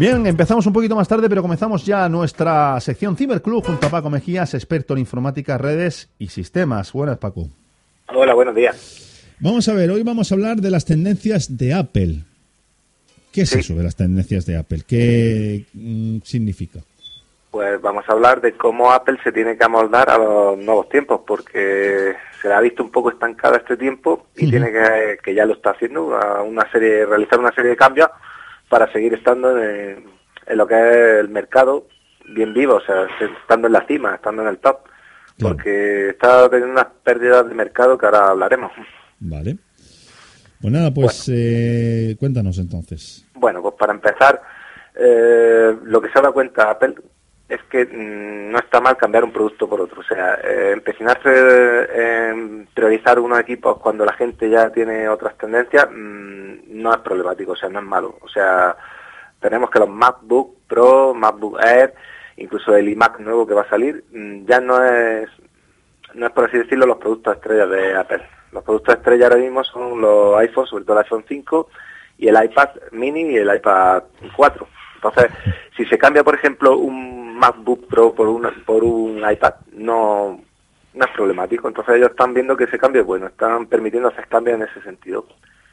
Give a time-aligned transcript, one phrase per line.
[0.00, 4.08] Bien, empezamos un poquito más tarde, pero comenzamos ya nuestra sección Ciberclub junto a Paco
[4.08, 6.90] Mejías, experto en informática, redes y sistemas.
[6.94, 7.50] Buenas, Paco.
[8.14, 9.26] Hola, buenos días.
[9.40, 12.20] Vamos a ver, hoy vamos a hablar de las tendencias de Apple.
[13.30, 14.84] ¿Qué es eso de las tendencias de Apple?
[14.86, 16.80] ¿Qué mm, significa?
[17.50, 21.22] Pues vamos a hablar de cómo Apple se tiene que amoldar a los nuevos tiempos,
[21.26, 25.44] porque se la ha visto un poco estancada este tiempo y tiene que, que ya
[25.44, 26.16] lo está haciendo,
[26.46, 28.08] una serie, realizar una serie de cambios
[28.68, 30.04] para seguir estando en,
[30.46, 31.86] lo que es el mercado
[32.32, 33.06] bien vivo, o sea,
[33.42, 34.78] estando en la cima, estando en el top,
[35.38, 38.70] porque está teniendo unas pérdidas de mercado que ahora hablaremos.
[39.18, 39.58] Vale.
[40.60, 43.26] Pues nada, pues eh, cuéntanos entonces.
[43.34, 44.40] Bueno, pues para empezar,
[44.94, 46.94] eh, lo que se ha dado cuenta Apple
[47.50, 50.00] es que mm, no está mal cambiar un producto por otro.
[50.00, 55.88] O sea, eh, empecinarse en priorizar unos equipos cuando la gente ya tiene otras tendencias
[55.90, 58.16] mm, no es problemático, o sea, no es malo.
[58.20, 58.76] O sea,
[59.40, 61.94] tenemos que los MacBook Pro, MacBook Air,
[62.36, 65.28] incluso el iMac nuevo que va a salir, mm, ya no es,
[66.14, 68.22] no es por así decirlo, los productos estrellas de Apple.
[68.52, 71.68] Los productos estrella ahora mismo son los iPhones, sobre todo el iPhone 5
[72.18, 74.04] y el iPad mini y el iPad
[74.36, 74.68] 4.
[74.96, 75.26] Entonces,
[75.76, 80.40] si se cambia, por ejemplo, un MacBook Pro por un, por un iPad no,
[80.94, 81.68] no es problemático.
[81.68, 85.26] Entonces ellos están viendo que ese cambio bueno, están permitiendo hacer cambios en ese sentido.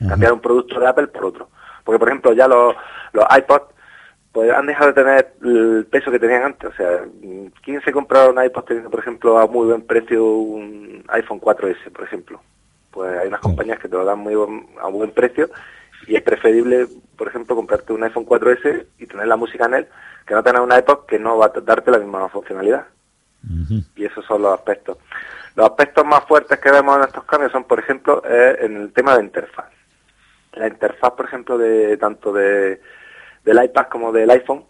[0.08, 1.50] Cambiar un producto de Apple por otro.
[1.84, 2.76] Porque, por ejemplo, ya los,
[3.14, 3.74] los iPods
[4.32, 6.70] pues han dejado de tener el peso que tenían antes.
[6.70, 7.02] O sea,
[7.64, 11.92] ¿quién se compraba un iPod teniendo, por ejemplo, a muy buen precio un iPhone 4S,
[11.92, 12.40] por ejemplo?
[12.92, 14.36] Pues hay unas compañías que te lo dan muy
[14.80, 15.50] a buen precio
[16.06, 19.88] y es preferible, por ejemplo, comprarte un iPhone 4S y tener la música en él
[20.28, 22.86] que no tener una iPod que no va a darte la misma funcionalidad.
[23.95, 24.98] Y esos son los aspectos.
[25.56, 28.94] Los aspectos más fuertes que vemos en estos cambios son, por ejemplo, eh, en el
[28.94, 29.72] tema de interfaz.
[30.53, 32.81] La interfaz, por ejemplo, de tanto de,
[33.46, 34.66] del iPad como del iPhone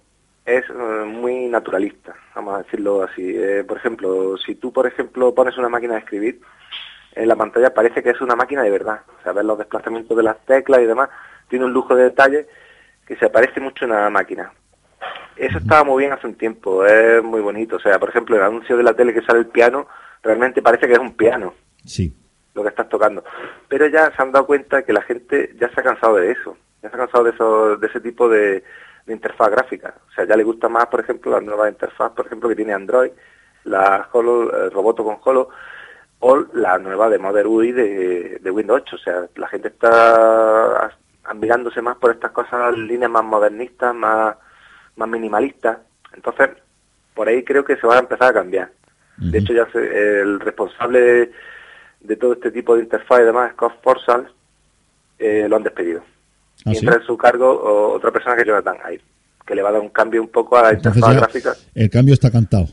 [0.46, 3.24] es eh, muy naturalista, vamos a decirlo así.
[3.36, 6.40] Eh, por ejemplo, si tú, por ejemplo, pones una máquina de escribir,
[7.18, 9.02] en la pantalla parece que es una máquina de verdad.
[9.20, 11.10] O sea, ver los desplazamientos de las teclas y demás,
[11.50, 12.48] tiene un lujo de detalle
[13.06, 14.52] que se parece mucho a una máquina.
[15.36, 17.78] Eso estaba muy bien hace un tiempo, es muy bonito.
[17.78, 19.88] O sea, por ejemplo, el anuncio de la tele que sale el piano,
[20.22, 21.54] realmente parece que es un piano.
[21.86, 22.14] Sí.
[22.54, 23.24] Lo que estás tocando.
[23.68, 26.58] Pero ya se han dado cuenta que la gente ya se ha cansado de eso.
[26.82, 28.64] Ya se ha cansado de, eso, de ese tipo de,
[29.08, 29.96] interfaz gráfica.
[30.10, 32.74] O sea, ya le gusta más, por ejemplo, la nueva interfaz, por ejemplo, que tiene
[32.74, 33.12] Android,
[33.64, 35.50] la Holo, el Roboto con Holo,
[36.20, 38.96] o la nueva de Mother UI de, de Windows 8.
[38.96, 40.92] O sea, la gente está
[41.36, 44.36] mirándose más por estas cosas, líneas más modernistas, más
[44.98, 45.80] más minimalista.
[46.14, 46.50] Entonces,
[47.14, 48.72] por ahí creo que se va a empezar a cambiar.
[49.18, 51.32] De hecho, ya el responsable
[52.02, 54.28] de, todo este tipo de interfaz y demás, Scott Forsal,
[55.18, 56.02] eh, lo han despedido.
[56.66, 59.02] ¿Ah, y entra en su cargo otra persona que es Jonathan Hyde,
[59.46, 61.54] que le va a dar un cambio un poco a la interfaz gráfica.
[61.74, 62.68] El cambio está cantado.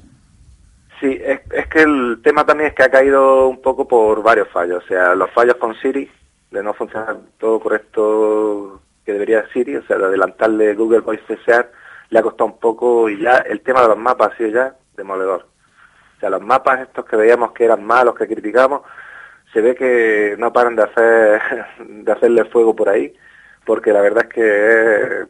[1.05, 4.49] Sí, es, es, que el tema también es que ha caído un poco por varios
[4.49, 4.83] fallos.
[4.83, 6.11] O sea, los fallos con Siri,
[6.51, 11.69] de no funcionar todo correcto que debería Siri, o sea, de adelantarle Google Voice Search
[12.09, 14.77] le ha costado un poco y ya el tema de los mapas ha sido ya
[14.97, 15.47] demoledor.
[16.17, 18.81] O sea, los mapas estos que veíamos que eran malos, que criticamos,
[19.53, 21.43] se ve que no paran de hacer
[21.87, 23.15] de hacerle fuego por ahí,
[23.67, 25.27] porque la verdad es que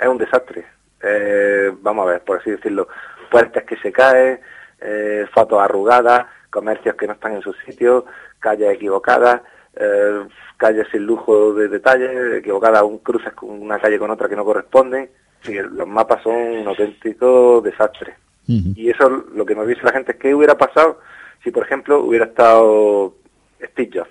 [0.00, 0.64] es, un desastre.
[1.02, 2.86] Eh, vamos a ver, por así decirlo,
[3.32, 4.38] puertas que se caen,
[4.82, 8.04] eh, fotos arrugadas, comercios que no están en su sitio,
[8.38, 9.42] calles equivocadas,
[9.74, 10.26] eh,
[10.56, 14.44] calles sin lujo de detalles, equivocadas, un cruces con una calle con otra que no
[14.44, 15.10] corresponden.
[15.42, 18.14] Sí, los mapas son un auténtico desastre.
[18.46, 20.98] Y eso lo que nos dice la gente es que hubiera pasado
[21.42, 23.14] si, por ejemplo, hubiera estado
[23.60, 24.04] Steve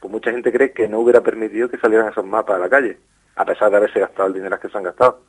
[0.00, 2.98] Pues mucha gente cree que no hubiera permitido que salieran esos mapas a la calle,
[3.36, 5.20] a pesar de haberse gastado el dinero que se han gastado.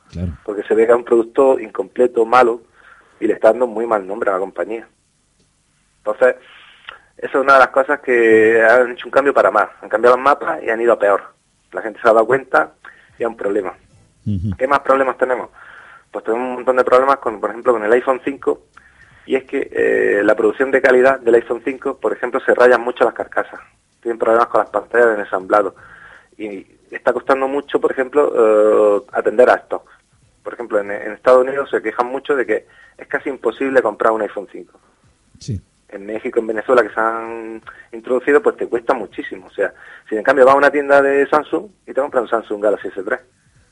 [0.44, 2.62] Porque se ve que es un producto incompleto, malo,
[3.24, 4.86] y le está dando muy mal nombre a la compañía.
[6.00, 6.36] Entonces,
[7.18, 9.70] eso es una de las cosas que han hecho un cambio para más.
[9.82, 11.24] Han cambiado los mapas y han ido a peor.
[11.72, 12.74] La gente se ha dado cuenta
[13.18, 13.74] y hay un problema.
[14.58, 15.50] ¿Qué más problemas tenemos?
[16.12, 18.62] Pues tenemos un montón de problemas, con, por ejemplo, con el iPhone 5,
[19.26, 22.82] y es que eh, la producción de calidad del iPhone 5, por ejemplo, se rayan
[22.82, 23.60] mucho las carcasas.
[24.02, 25.76] Tienen problemas con las pantallas de ensamblado.
[26.38, 30.03] Y está costando mucho, por ejemplo, eh, atender a stocks.
[30.44, 32.68] Por ejemplo, en, Estados Unidos se quejan mucho de que
[32.98, 34.80] es casi imposible comprar un iPhone 5.
[35.40, 35.62] Sí.
[35.90, 37.62] En México, en Venezuela, que se han
[37.92, 39.48] introducido, pues te cuesta muchísimo.
[39.48, 39.74] O sea,
[40.10, 42.90] si en cambio vas a una tienda de Samsung y te compras un Samsung Galaxy
[42.90, 43.20] S3,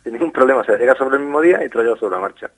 [0.03, 2.15] sin ningún problema, o sea, llega sobre el mismo día y te lo lleva sobre
[2.15, 2.51] la marcha.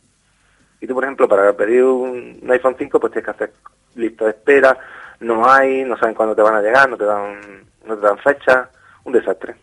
[0.80, 3.54] Y tú, por ejemplo, para pedir un, iPhone 5, pues tienes que hacer
[3.96, 4.78] lista de espera,
[5.22, 8.18] no hay, no saben cuándo te van a llegar, no te dan no te dan
[8.18, 8.70] fecha,
[9.04, 9.56] un desastre.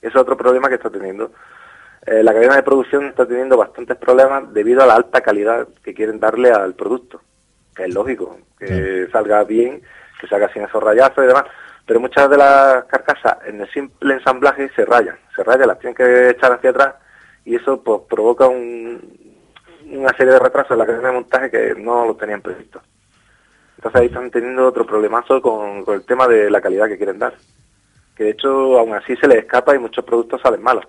[0.00, 1.32] Ese es otro problema que está teniendo.
[2.06, 5.94] Eh, la cadena de producción está teniendo bastantes problemas debido a la alta calidad que
[5.94, 7.20] quieren darle al producto,
[7.74, 9.82] que es lógico, que salga bien,
[10.20, 11.44] que salga sin esos rayazos y demás.
[11.86, 15.94] Pero muchas de las carcasas en el simple ensamblaje se rayan, se rayan, las tienen
[15.94, 16.94] que echar hacia atrás
[17.44, 22.06] y eso pues, provoca una serie de retrasos en la cadena de montaje que no
[22.06, 22.80] lo tenían previsto.
[23.76, 27.34] Entonces ahí están teniendo otro problemazo con, el tema de la calidad que quieren dar.
[28.16, 30.86] Que de hecho aún así se les escapa y muchos productos salen malos.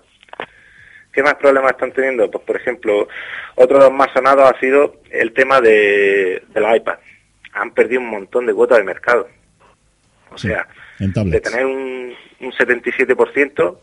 [1.14, 2.30] ¿Qué más problemas están teniendo?
[2.30, 3.08] Pues por ejemplo,
[3.54, 6.98] otro de los más sonados ha sido el tema de, del iPad.
[7.52, 9.28] Han perdido un montón de cuotas de mercado.
[10.30, 10.66] O sea,
[10.98, 13.78] de tener un, un 77%,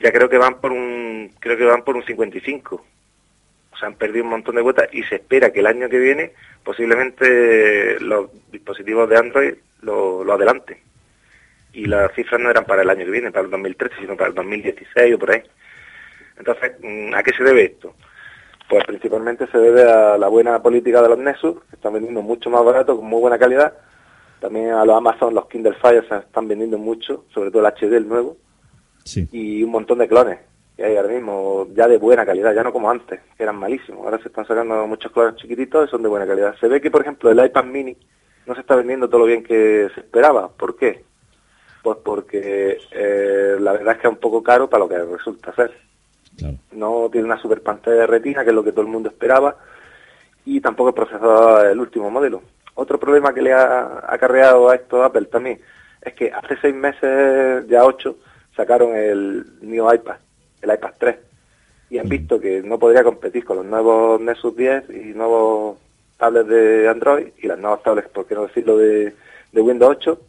[0.00, 2.84] ya creo que van por un creo que van por un 55
[3.72, 5.98] o sea han perdido un montón de cuotas y se espera que el año que
[5.98, 6.32] viene
[6.64, 10.78] posiblemente los dispositivos de Android lo, lo adelanten
[11.72, 14.30] y las cifras no eran para el año que viene para el 2013 sino para
[14.30, 15.42] el 2016 o por ahí
[16.40, 17.94] entonces mm, ¿a qué se debe esto?
[18.68, 22.50] pues principalmente se debe a la buena política de los Nexus que están vendiendo mucho
[22.50, 23.72] más barato con muy buena calidad
[24.40, 27.96] también a los Amazon los Kindle Fire se están vendiendo mucho sobre todo el HD
[27.96, 28.36] el nuevo
[29.32, 30.38] y un montón de clones
[30.80, 34.02] que hay ahora mismo, ya de buena calidad, ya no como antes, que eran malísimos.
[34.02, 36.54] Ahora se están sacando muchos clones chiquititos y son de buena calidad.
[36.58, 37.94] Se ve que, por ejemplo, el iPad mini
[38.46, 40.48] no se está vendiendo todo lo bien que se esperaba.
[40.48, 41.04] ¿Por qué?
[41.82, 45.54] Pues porque eh, la verdad es que es un poco caro para lo que resulta
[45.54, 45.70] ser.
[46.72, 49.56] No tiene una super pantalla de retina, que es lo que todo el mundo esperaba,
[50.44, 52.42] y tampoco el procesador el último modelo.
[52.74, 55.60] Otro problema que le ha acarreado a esto Apple también
[56.02, 58.16] es que hace seis meses, ya ocho,
[58.56, 60.16] sacaron el New iPad,
[60.62, 61.16] el iPad 3,
[61.90, 65.78] y han visto que no podría competir con los nuevos Nexus 10 y nuevos
[66.16, 69.12] tablets de Android y las nuevas tablets, por qué no decirlo, de,
[69.52, 70.20] Windows 8,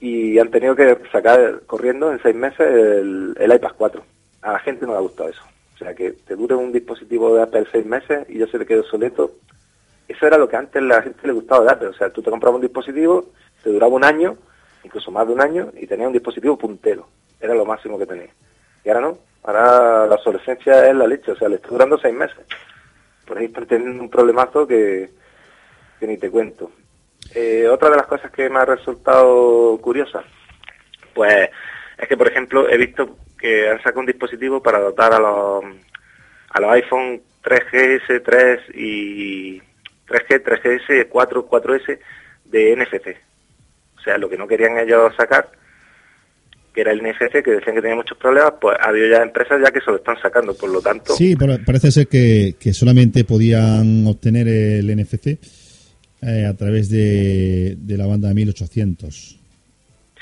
[0.00, 4.02] y han tenido que sacar corriendo en seis meses el, iPad 4.
[4.44, 5.42] A la gente no le ha gustado eso.
[5.74, 8.66] O sea, que te dure un dispositivo de Apple seis meses y ya se le
[8.66, 9.32] quedó obsoleto.
[10.06, 11.88] Eso era lo que antes la gente le gustaba de Apple.
[11.88, 13.32] O sea, tú te comprabas un dispositivo,
[13.62, 14.36] te duraba un año,
[14.84, 17.08] incluso más de un año, y tenías un dispositivo puntero
[17.44, 18.28] era lo máximo que tenía.
[18.84, 22.14] Y ahora no, ahora la obsolescencia es la leche, o sea, le está durando seis
[22.14, 22.44] meses.
[23.26, 25.10] Por ahí están teniendo un problemazo que,
[26.00, 26.70] ni te cuento.
[27.34, 30.22] Eh, otra de las cosas que me ha resultado curiosa,
[31.14, 31.48] pues
[31.96, 35.64] es que, por ejemplo, he visto que han sacado un dispositivo para dotar a los,
[36.50, 39.58] a los iPhone 3GS, 3 y
[40.08, 41.98] 3G, 3GS, 4, 4S
[42.46, 43.16] de NFC.
[43.96, 45.50] O sea, lo que no querían ellos sacar
[46.74, 49.60] que era el NFC, que decían que tenía muchos problemas, pues ha habido ya empresas
[49.64, 51.14] ya que se lo están sacando, por lo tanto...
[51.14, 55.38] Sí, parece ser que, solamente podían obtener el NFC
[56.22, 59.38] eh, a través de, la banda 1800.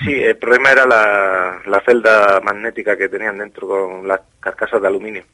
[0.05, 4.89] Sí, el problema era la, la celda magnética que tenían dentro con las carcasas de
[4.89, 5.25] aluminio.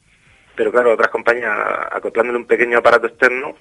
[0.55, 1.57] Pero claro, otras compañías,
[1.91, 3.55] acoplándole un pequeño aparato externo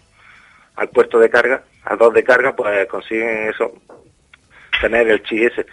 [0.77, 3.73] al puerto de carga, al dos de carga, pues consiguen eso,
[4.81, 5.67] tener el chi ese.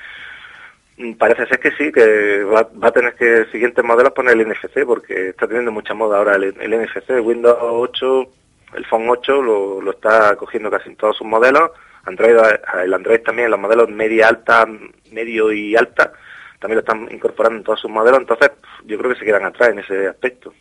[0.98, 4.48] Mm, parece ser que sí, que va, a tener que el siguiente modelo poner el
[4.48, 7.10] NFC, porque está teniendo mucha moda ahora el, NFC.
[7.22, 8.28] Windows 8,
[8.76, 11.72] el Phone 8 lo, lo, está cogiendo casi en todos sus modelos.
[12.06, 12.36] Android,
[12.84, 14.68] el Android también, los modelos media alta,
[15.12, 16.14] medio y alta,
[16.60, 18.20] también lo están incorporando en todos sus modelos.
[18.20, 18.52] Entonces,
[18.86, 20.54] yo creo que se quedan atrás en ese aspecto.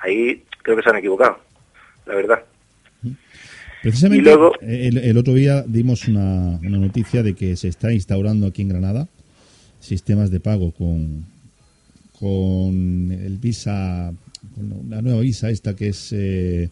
[0.00, 1.38] Ahí creo que se han equivocado,
[2.06, 2.42] la verdad.
[3.82, 8.48] Precisamente, y luego, el, otro día dimos una, una noticia de que se está instaurando
[8.48, 9.08] aquí en Granada
[9.80, 11.24] sistemas de pago con,
[12.18, 14.12] con el Visa,
[14.54, 16.70] con la nueva Visa esta que es eh,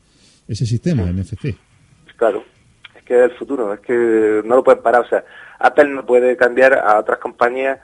[0.48, 1.54] ese sistema, NFC.
[2.16, 2.44] Claro,
[3.06, 5.24] que es el futuro, es que no lo pueden parar, o sea,
[5.58, 7.78] Apple no puede cambiar a otras compañías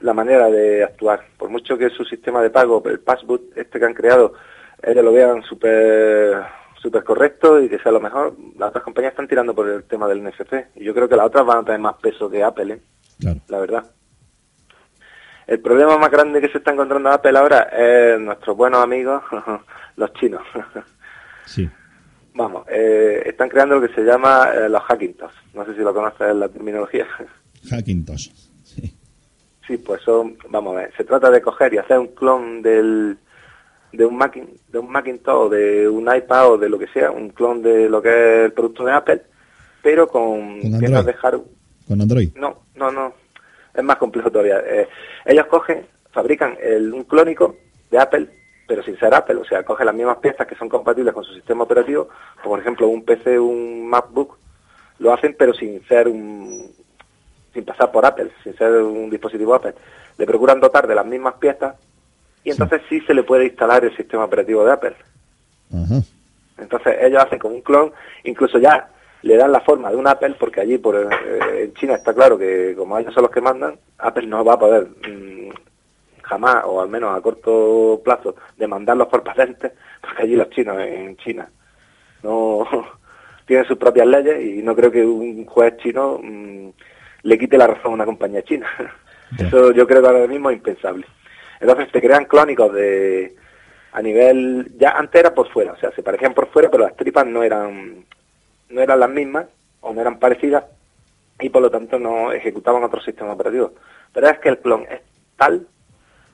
[0.00, 3.84] la manera de actuar, por mucho que su sistema de pago, el Passbook este que
[3.84, 4.34] han creado,
[4.82, 6.42] ellos lo vean súper
[6.80, 10.08] super correcto y que sea lo mejor, las otras compañías están tirando por el tema
[10.08, 12.74] del NFC y yo creo que las otras van a tener más peso que Apple,
[12.74, 12.82] ¿eh?
[13.20, 13.40] claro.
[13.48, 13.84] la verdad.
[15.46, 19.22] El problema más grande que se está encontrando Apple ahora es nuestros buenos amigos,
[19.96, 20.42] los chinos.
[21.44, 21.68] Sí.
[22.34, 25.34] Vamos, eh, están creando lo que se llama eh, los Hackintosh.
[25.54, 27.06] No sé si lo conoces la terminología.
[27.70, 28.30] Hackintosh,
[28.62, 28.96] sí.
[29.66, 33.16] Sí, pues son, vamos a ver, se trata de coger y hacer un clon del,
[33.92, 34.34] de un Mac,
[34.68, 37.88] de un Macintosh o de un iPad o de lo que sea, un clon de
[37.88, 39.22] lo que es el producto de Apple,
[39.82, 41.46] pero con, ¿Con piezas de hardware.
[41.86, 42.30] ¿Con Android?
[42.34, 43.22] No, no, no
[43.74, 44.60] es más complejo todavía.
[44.60, 44.88] Eh,
[45.24, 47.56] ellos cogen, fabrican el, un clónico
[47.90, 48.28] de Apple,
[48.72, 51.34] pero sin ser Apple, o sea, cogen las mismas piezas que son compatibles con su
[51.34, 52.08] sistema operativo,
[52.42, 54.38] por ejemplo un PC, un MacBook,
[54.98, 56.72] lo hacen pero sin ser un,
[57.52, 59.74] sin pasar por Apple, sin ser un dispositivo Apple,
[60.16, 61.74] le procuran dotar de las mismas piezas
[62.44, 64.96] y entonces sí, se le puede instalar el sistema operativo de Apple.
[66.56, 67.92] Entonces ellos hacen como un clon,
[68.24, 68.88] incluso ya
[69.20, 72.38] le dan la forma de un Apple, porque allí por eh, en China está claro
[72.38, 75.50] que como ellos son los que mandan, Apple no va a poder mm,
[76.22, 81.16] jamás, o al menos a corto plazo, demandarlos por patentes, porque allí los chinos en
[81.16, 81.48] China
[82.22, 82.66] no
[83.46, 86.68] tienen sus propias leyes y no creo que un juez chino mm,
[87.22, 88.66] le quite la razón a una compañía china.
[89.38, 91.06] Eso yo creo que ahora mismo es impensable.
[91.60, 93.34] Entonces te crean clónicos de
[93.92, 96.96] a nivel ya antes era por fuera, o sea, se parecían por fuera, pero las
[96.96, 98.04] tripas no eran
[98.70, 99.46] no eran las mismas
[99.80, 100.64] o no eran parecidas
[101.38, 103.72] y por lo tanto no ejecutaban otro sistema operativo.
[104.12, 105.00] Pero es que el clon es
[105.36, 105.66] tal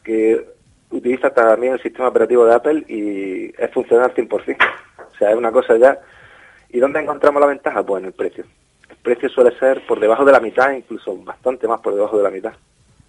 [0.08, 0.42] que
[0.90, 4.56] utiliza también el sistema operativo de Apple y es funcional 100%.
[4.98, 5.98] O sea, es una cosa ya.
[6.70, 7.82] ¿Y dónde encontramos la ventaja?
[7.82, 8.44] Pues en el precio.
[8.88, 12.22] El precio suele ser por debajo de la mitad, incluso bastante más por debajo de
[12.22, 12.52] la mitad.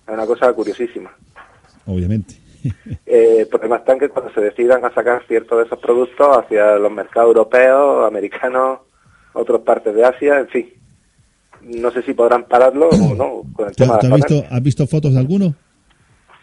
[0.08, 1.12] Es una cosa curiosísima.
[1.86, 2.34] Obviamente.
[3.06, 6.78] eh, el problema está que cuando se decidan a sacar ciertos de esos productos hacia
[6.78, 8.80] los mercados europeos, americanos,
[9.34, 10.74] otras partes de Asia, en fin.
[11.62, 15.14] No sé si podrán pararlo o no con el tema has, visto, ¿Has visto fotos
[15.14, 15.54] de alguno?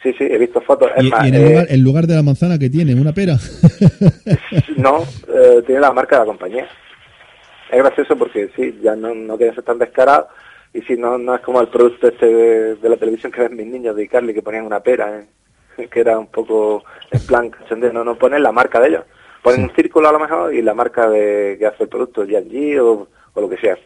[0.06, 0.88] Sí, sí, he visto fotos.
[0.98, 2.94] ¿Y, en el, eh, lugar, de la manzana que tiene?
[2.94, 3.36] ¿Una pera?
[4.76, 6.68] no, eh, tiene la marca de la compañía.
[7.72, 10.28] Es gracioso porque sí, ya no, no quieren ser tan descarados
[10.72, 12.26] y si no, no es como el producto este
[12.76, 15.26] de, la televisión que ven mis niños de Carly que ponían una pera,
[15.76, 15.88] ¿eh?
[15.90, 17.50] que era un poco en plan,
[17.92, 19.04] no, no ponen la marca de ellos.
[19.42, 22.78] Ponen un círculo a lo mejor y la marca de que hace el producto, G
[22.80, 23.76] o, o lo que sea.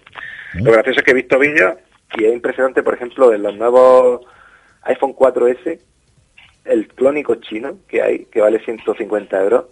[0.53, 1.77] Lo gracioso es que he visto vídeos
[2.19, 4.21] y es impresionante, por ejemplo, en los nuevos
[4.83, 5.79] iPhone 4S,
[6.65, 9.65] el clónico chino que hay, que vale 150 euros,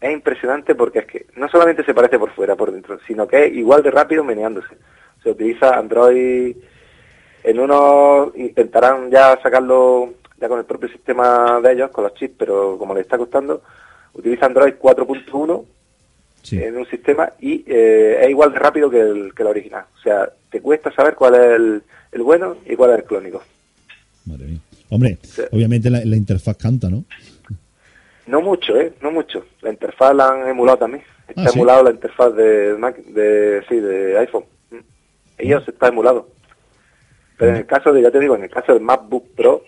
[0.00, 3.46] es impresionante porque es que no solamente se parece por fuera, por dentro, sino que
[3.46, 4.76] es igual de rápido meneándose.
[5.22, 6.56] Se utiliza Android,
[7.42, 12.34] en uno intentarán ya sacarlo ya con el propio sistema de ellos, con los chips,
[12.38, 13.62] pero como les está costando,
[14.12, 15.64] utiliza Android 4.1
[16.52, 19.84] en un sistema y eh, es igual de rápido que el, que la original.
[19.98, 21.82] O sea, te cuesta saber cuál es el,
[22.12, 23.42] el bueno y cuál es el clónico.
[24.26, 24.60] Madre mía.
[24.88, 25.18] Hombre,
[25.50, 27.04] obviamente la, interfaz canta, ¿no?
[28.26, 28.92] No mucho, ¿eh?
[29.02, 29.44] No mucho.
[29.62, 31.02] La interfaz la han emulado también.
[31.28, 34.44] Está ah, emulado la interfaz de, Mac, de, sí, de iPhone.
[34.70, 34.76] Mm.
[35.38, 35.70] Ellos ah.
[35.70, 36.28] está emulado.
[37.36, 39.64] Pero en el caso de, ya te digo, en el caso del MacBook Pro,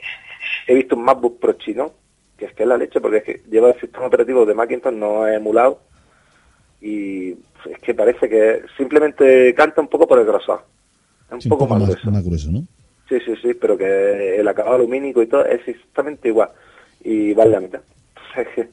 [0.66, 1.92] he visto un MacBook Pro chino,
[2.36, 4.94] que es que es la leche, porque es que lleva el sistema operativo de Macintosh,
[4.94, 5.80] no es emulado,
[6.80, 10.64] y es que parece que simplemente canta un poco por el grosor.
[11.36, 12.50] Es un, poco, más, grueso.
[12.50, 12.62] ¿no?
[13.08, 16.50] Sí, sí, sí, pero que el acabado lumínico y todo es exactamente igual
[17.00, 17.80] y vale la mitad.
[18.56, 18.68] es,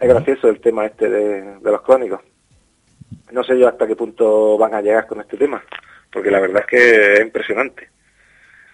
[0.00, 2.20] gracioso el tema este de, los crónicos.
[3.30, 5.62] No sé yo hasta qué punto van a llegar con este tema,
[6.12, 7.88] porque la verdad es que es impresionante.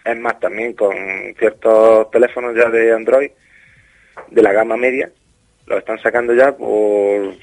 [0.04, 0.94] Es más, también con
[1.38, 3.30] ciertos teléfonos ya de Android,
[4.30, 5.10] de la gama media,
[5.66, 7.34] los están sacando ya por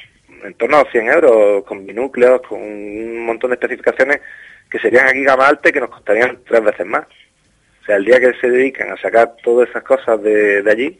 [0.43, 4.21] en torno a 100 euros, con binúcleos, con un montón de especificaciones
[4.69, 7.07] que serían aquí gama alta y que nos costarían tres veces más.
[7.87, 10.99] Sea, el día que se dedican a sacar todas esas cosas de, allí,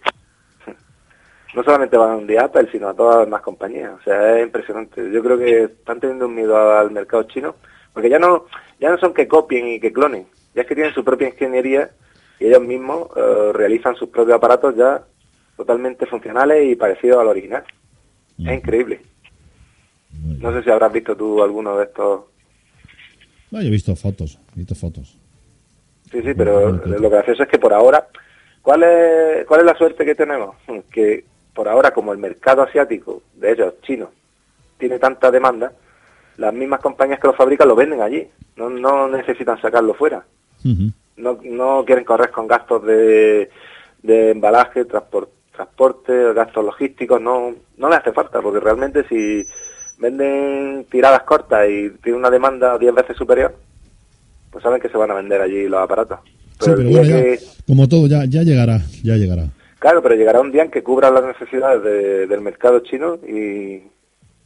[1.54, 3.92] no solamente van a un día Apple, sino a todas las demás compañías.
[4.00, 5.12] O sea, es impresionante.
[5.12, 7.56] Yo creo que están teniendo un miedo al mercado chino,
[7.92, 8.46] porque ya no,
[8.80, 11.90] ya no son que copien y que clonen, ya es que tienen su propia ingeniería
[12.40, 15.04] y ellos mismos eh, realizan sus propios aparatos ya
[15.58, 17.64] totalmente funcionales y parecidos al original.
[18.40, 19.02] Es increíble.
[20.40, 22.22] No sé si habrás visto tú alguno de estos.
[23.52, 25.18] No, yo he visto fotos, he visto fotos.
[26.12, 28.08] Sí, sí, pero lo hace es que por ahora,
[28.62, 30.56] ¿cuál es, ¿cuál es la suerte que tenemos?
[30.92, 34.10] Que por ahora, como el mercado asiático, de ellos, chino,
[34.78, 35.72] tiene tanta demanda,
[36.38, 40.24] las mismas compañías que lo fabrican lo venden allí, no, no necesitan sacarlo fuera.
[41.18, 43.50] no, no quieren correr con gastos de,
[44.04, 49.46] de embalaje, transporte, transporte, gastos logísticos, no, no les hace falta, porque realmente si
[49.98, 53.56] venden tiradas cortas y tienen una demanda 10 veces superior,
[54.58, 56.18] pues saben que se van a vender allí los aparatos.
[56.60, 57.16] sí, pero bueno,
[57.68, 59.44] como todo, ya, ya llegará, ya llegará.
[59.78, 63.84] Claro, pero llegará un día en que cubran las necesidades del mercado chino y,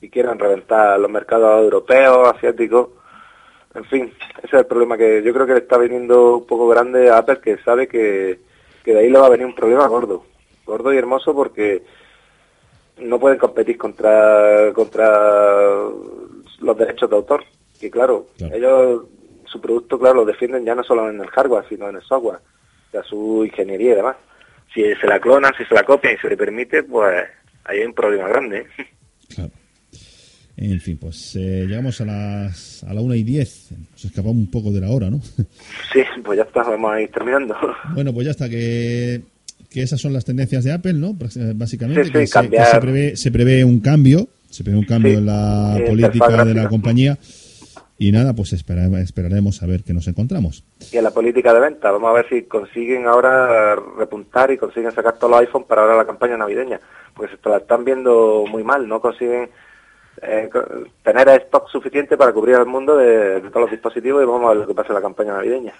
[0.02, 2.90] y quieran reventar los mercados europeos, asiáticos.
[3.74, 6.68] En fin, ese es el problema que yo creo que le está viniendo un poco
[6.68, 8.40] grande a Apple, que sabe que,
[8.84, 10.26] que de ahí le va a venir un problema gordo.
[10.66, 11.84] Gordo y hermoso porque
[13.00, 15.88] no pueden competir contra contra
[16.60, 17.46] los derechos de autor.
[17.80, 19.04] Que claro, ellos
[19.52, 22.40] su producto, claro, lo defienden ya no solo en el hardware, sino en el software,
[22.40, 24.16] o sea, su ingeniería y demás.
[24.74, 27.26] Si se la clonan, si se la copian y se le permite, pues
[27.66, 28.66] ahí hay un problema grande.
[29.34, 29.52] Claro.
[30.58, 33.72] En fin, pues eh, llegamos a las a la 1 y 10.
[33.94, 35.20] Nos escapamos un poco de la hora, ¿no?
[35.94, 37.56] Sí, pues ya está, vamos a ir terminando.
[37.94, 39.22] Bueno, pues ya está, que,
[39.70, 41.16] que esas son las tendencias de Apple, ¿no?
[41.56, 45.82] Básicamente, sí, que, se, prevé, se prevé un cambio, se prevé un cambio en la
[45.86, 47.18] política de la compañía.
[48.02, 50.64] Y nada, pues esperaremos a ver qué nos encontramos.
[50.92, 54.92] Y en la política de venta, vamos a ver si consiguen ahora repuntar y consiguen
[54.92, 56.80] sacar todos los iPhones para ahora la campaña navideña.
[57.14, 59.52] Porque se la están viendo muy mal, no consiguen
[60.20, 60.50] eh,
[61.04, 64.58] tener stock suficiente para cubrir al mundo de, todos los dispositivos y vamos a ver
[64.58, 65.74] lo que pasa en la campaña navideña.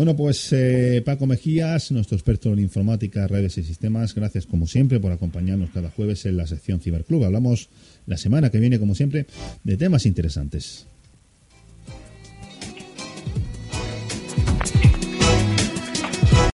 [0.00, 4.98] Bueno, pues eh, Paco Mejías, nuestro experto en informática, redes y sistemas, gracias como siempre
[4.98, 7.22] por acompañarnos cada jueves en la sección Ciberclub.
[7.22, 7.68] Hablamos
[8.06, 9.26] la semana que viene, como siempre,
[9.62, 10.86] de temas interesantes.